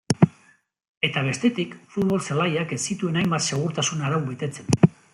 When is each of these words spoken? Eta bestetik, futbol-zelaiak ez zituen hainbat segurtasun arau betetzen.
Eta 1.07 1.23
bestetik, 1.27 1.77
futbol-zelaiak 1.97 2.75
ez 2.79 2.83
zituen 2.89 3.23
hainbat 3.23 3.49
segurtasun 3.53 4.07
arau 4.09 4.23
betetzen. 4.35 4.85